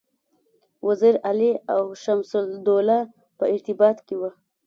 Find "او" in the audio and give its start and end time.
1.73-1.81